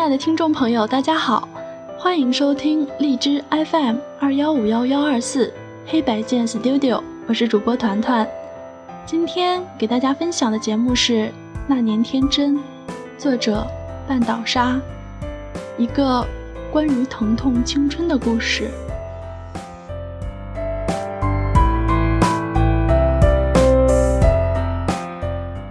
[0.00, 1.46] 亲爱的听众朋友，大家好，
[1.98, 5.52] 欢迎收听荔枝 FM 二幺五幺幺二四
[5.86, 8.26] 黑白键 Studio，我是主播团团。
[9.04, 11.12] 今天给大家分享的节目是
[11.66, 12.56] 《那年天真》，
[13.18, 13.66] 作者
[14.08, 14.80] 半岛沙，
[15.76, 16.26] 一个
[16.72, 18.70] 关于疼痛青春的故事。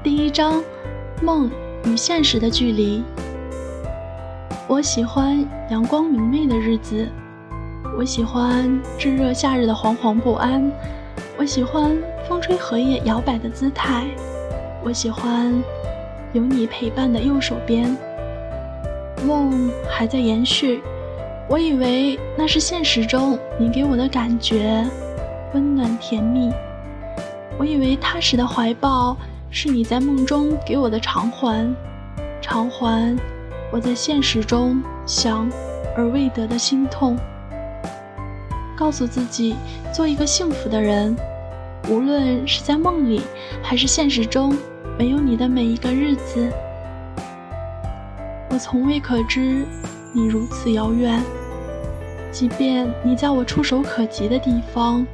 [0.03, 0.63] 第一章：
[1.19, 1.49] 梦
[1.83, 3.03] 与现实的距离。
[4.69, 7.09] 我喜欢阳光明媚的日子，
[7.97, 10.71] 我喜欢炙热夏日的惶惶不安，
[11.39, 11.97] 我喜欢
[12.27, 14.05] 风吹荷叶摇摆的姿态，
[14.83, 15.51] 我喜欢
[16.33, 17.97] 有你陪伴的右手边。
[19.25, 20.83] 梦还在延续，
[21.49, 24.85] 我以为那是现实中你给我的感觉，
[25.55, 26.53] 温暖甜蜜。
[27.57, 29.17] 我以为踏实的怀抱
[29.49, 31.75] 是你在梦中给我的偿还，
[32.39, 33.17] 偿还。
[33.71, 35.47] 我在现实中想
[35.95, 37.15] 而未得的心痛，
[38.75, 39.55] 告诉自己
[39.93, 41.15] 做一个幸福的人，
[41.87, 43.21] 无论是在梦里
[43.61, 44.57] 还是现实中，
[44.97, 46.51] 没有你的每一个日子，
[48.49, 49.63] 我从未可知
[50.13, 51.21] 你如此遥远。
[52.31, 55.05] 即便你在我触手可及的地方，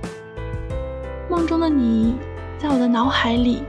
[1.30, 2.16] 梦中的你
[2.58, 3.64] 在我的脑海里，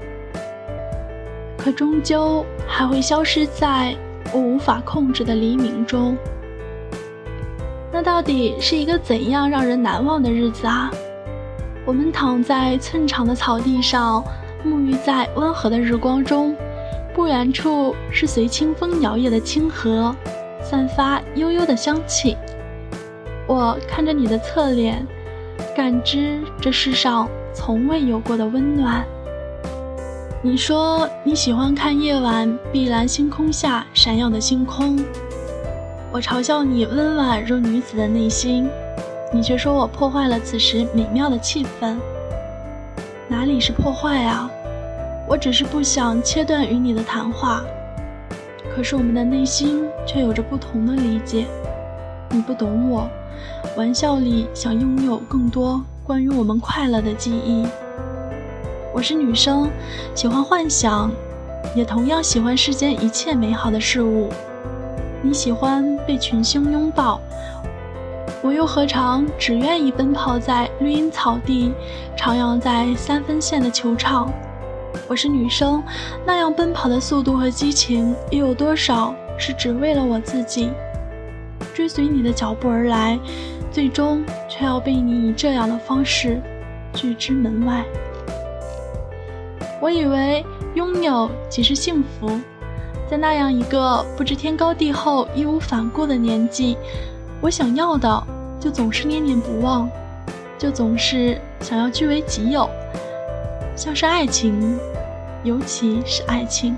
[1.57, 3.97] 可终究还会消失在。
[4.33, 6.17] 我无法控制的黎明中，
[7.93, 10.91] 那到底是一个怎样让人难忘的日子啊？
[11.87, 14.23] 我们躺在寸长的草地上，
[14.65, 16.55] 沐浴在温和的日光中，
[17.15, 20.15] 不远处是随清风摇曳的清河，
[20.61, 22.37] 散发悠悠的香气。
[23.47, 25.07] 我看着你的侧脸，
[25.77, 29.07] 感知这世上从未有过的温暖。
[30.47, 34.97] 你说你喜欢看夜晚碧蓝星空下闪耀的星空，
[36.13, 38.71] 我嘲笑你温婉如女子的内心，
[39.33, 41.97] 你却说我破坏了此时美妙的气氛。
[43.27, 44.49] 哪里是破坏啊？
[45.29, 47.61] 我只是不想切断与你的谈话，
[48.73, 51.45] 可是我们的内心却有着不同的理解。
[52.31, 53.09] 你不懂我，
[53.77, 57.67] 玩笑里想拥有更多关于我们快乐的记忆。
[58.97, 59.71] 我是女生，
[60.15, 61.11] 喜欢幻想，
[61.75, 64.31] 也同样喜欢世间一切美好的事物。
[65.21, 67.21] 你喜欢被群星拥抱，
[68.41, 71.75] 我又何尝只愿意奔跑在绿茵草地，
[72.17, 74.33] 徜徉在三分线的球场？
[75.07, 75.83] 我是女生，
[76.25, 80.71] 那样奔跑的速度和激情，又有多少是只为了我自己？
[81.75, 83.19] 追随你的脚步而来，
[83.71, 86.41] 最终却要被你以这样的方式
[86.95, 87.85] 拒之门外。
[89.87, 92.29] 我以为拥有即是幸福，
[93.09, 96.77] 在那样一个不知天高地厚、义无反顾的年纪，
[97.41, 98.21] 我想要的
[98.59, 99.89] 就总是念念不忘，
[100.59, 102.69] 就总是想要据为己有，
[103.77, 104.77] 像是爱情，
[105.45, 106.77] 尤其是爱情。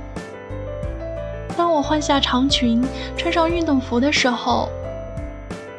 [1.56, 2.84] 当我换下长裙，
[3.16, 4.68] 穿上运动服的时候，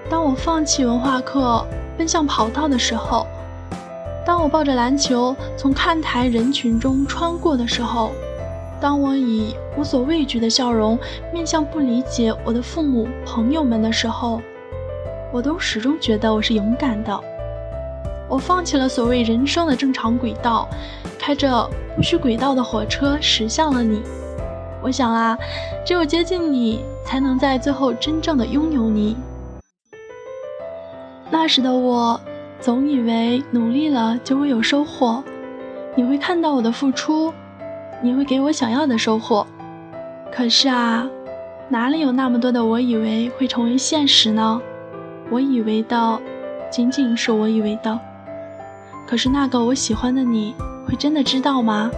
[0.10, 1.64] 当我放弃文化课，
[1.96, 3.28] 奔向跑道的时候。
[4.30, 8.12] 当我抱着篮球从看台人群中穿过的时候，
[8.80, 10.96] 当我以无所畏惧的笑容
[11.34, 14.40] 面向不理解我的父母、朋友们的时候，
[15.34, 17.20] 我都始终觉得我是勇敢的。
[18.30, 20.70] 我放弃了所谓人生的正常轨道，
[21.18, 24.00] 开着不需轨道的火车驶向了你。
[24.84, 25.36] 我想啊，
[25.84, 29.18] 只有接近你，才能在最后真正的拥有你。
[31.32, 32.22] 那时的我。
[32.62, 35.24] 总以为努力了就会有收获，
[35.96, 37.34] 你会看到我的付出，
[38.02, 39.48] 你会给我想要的收获。
[40.32, 41.08] 可是啊，
[41.70, 44.62] 哪里有那么多的我以为会成为现实呢？
[45.30, 46.20] 我以为的，
[46.70, 47.98] 仅仅是我以为的。
[49.08, 50.54] 可是那个我喜欢的你
[50.86, 51.90] 会真的知道吗？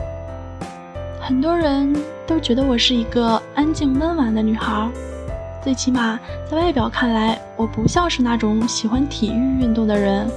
[1.20, 1.96] 很多人
[2.28, 4.88] 都觉得我是一个安静温婉的女孩，
[5.64, 6.20] 最起码
[6.50, 10.30] 在外表看来，我不像是那种喜欢体育运动的人。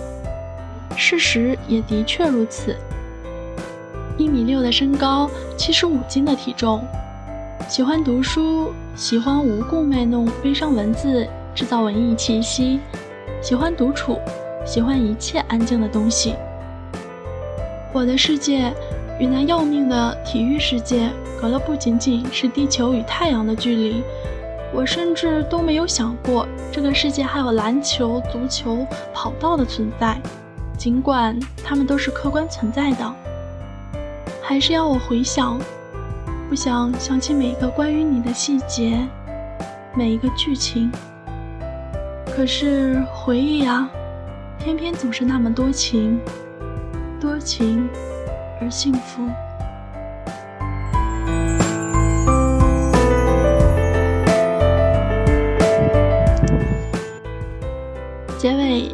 [0.96, 2.76] 事实也的确如此。
[4.16, 6.80] 一米六的身高，七十五斤的体重，
[7.68, 12.78] 喜欢读书，喜欢无故卖弄悲伤文字，制造文艺气息，
[13.42, 14.20] 喜欢独处，
[14.64, 16.36] 喜欢一切安静的东西。
[17.92, 18.72] 我的世界
[19.18, 24.02] 与那要命的体育世界隔了不仅仅是地球与太阳的距离，
[24.72, 30.20] 我甚至都没有想过这个世界还有篮球、足球、跑道的存在。
[30.84, 31.34] 尽管
[31.64, 33.14] 他们都是客观存在的，
[34.42, 35.58] 还是要我回想，
[36.50, 39.02] 不想想起每一个关于你的细节。
[39.94, 40.92] 每一个剧情。
[42.26, 43.88] 可是回忆啊，
[44.58, 46.20] 偏偏总是那么多情，
[47.18, 47.88] 多情
[48.60, 49.22] 而幸福。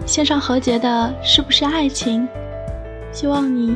[0.07, 2.27] 线上和解的是不是爱情？
[3.13, 3.75] 希望你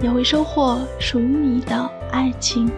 [0.00, 2.70] 也会收获属于你的爱情。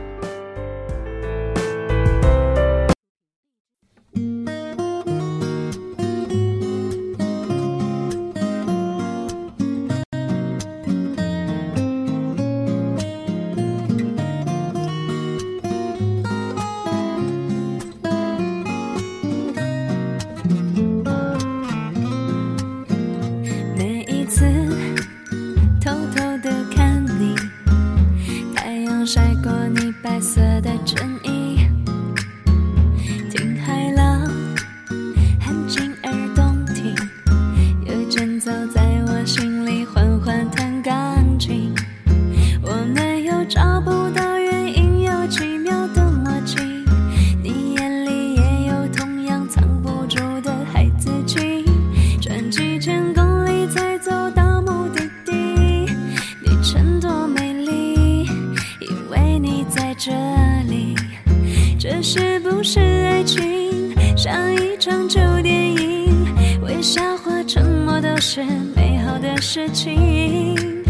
[61.91, 63.95] 这是不是爱情？
[64.15, 68.45] 像一场旧电影微笑或沉默都是
[68.77, 70.85] 美好的事情。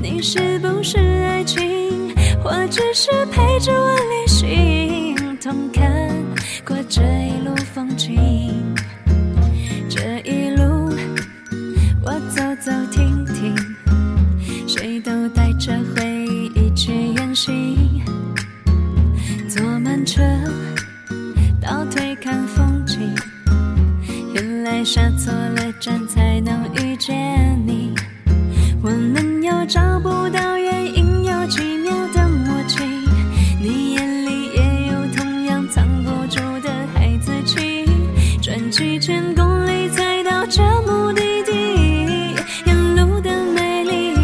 [0.00, 2.14] 你是不是爱情？
[2.42, 5.14] 我只是陪着我旅行？
[5.38, 5.84] 同看
[6.64, 7.54] 过这一路
[24.98, 26.96] 下错了站才能遇。
[26.96, 27.14] 见
[27.64, 27.94] 你，
[28.82, 32.82] 我们又找不到原因，有奇妙的默契。
[33.62, 37.84] 你眼里也有同样藏不住的孩子气。
[38.42, 42.34] 转几千公里才到这目的地，
[42.66, 44.14] 沿路的美丽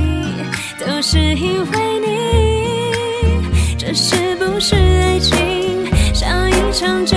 [0.81, 3.79] 都是因为你。
[3.79, 5.87] 这是不是爱情？
[6.13, 7.17] 像一场就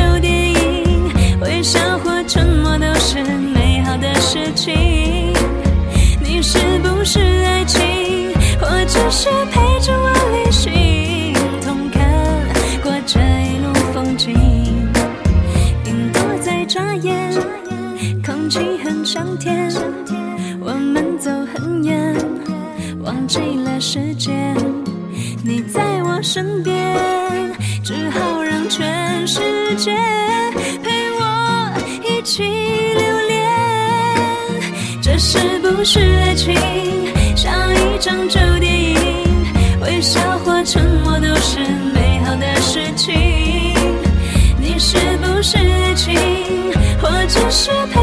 [9.10, 12.04] 是陪着我旅行，同看
[12.84, 14.34] 过这一路风景？
[15.86, 17.32] 云朵在眨眼，
[18.26, 19.72] 空气很香甜，
[20.60, 22.16] 我们走很远，
[23.02, 24.56] 忘记了时间。
[25.42, 26.76] 你在我身边，
[27.84, 29.40] 只好让全世
[29.78, 29.96] 界
[30.84, 31.72] 陪我
[32.04, 33.50] 一起留恋。
[35.02, 36.54] 这是不是爱情？
[37.38, 38.98] 像一场旧电影，
[39.80, 41.60] 微笑或沉默都是
[41.94, 43.14] 美好的事情。
[44.60, 46.16] 你是不是爱情，
[47.00, 48.02] 我只是陪